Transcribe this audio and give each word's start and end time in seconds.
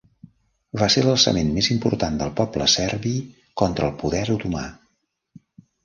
Va 0.81 0.87
ser 0.93 1.03
l'alçament 1.07 1.51
més 1.59 1.69
important 1.77 2.17
del 2.23 2.33
poble 2.41 2.69
serbi 2.77 3.13
contra 3.65 3.91
el 3.93 3.97
poder 4.05 4.27
otomà. 4.39 4.69